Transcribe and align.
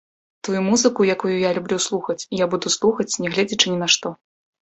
Тую 0.47 0.59
музыку, 0.67 1.05
якую 1.15 1.33
я 1.33 1.51
люблю 1.57 1.77
слухаць, 1.87 2.17
я 2.43 2.49
буду 2.53 2.71
слухаць 2.79 3.09
нягледзячы 3.27 3.67
ні 3.75 3.77
на 3.83 3.87
што. 3.97 4.15